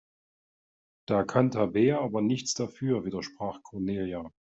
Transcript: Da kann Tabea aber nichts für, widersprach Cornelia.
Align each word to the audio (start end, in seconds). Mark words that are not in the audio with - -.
Da 1.05 1.23
kann 1.25 1.51
Tabea 1.51 1.99
aber 2.01 2.23
nichts 2.23 2.59
für, 2.73 3.05
widersprach 3.05 3.61
Cornelia. 3.61 4.31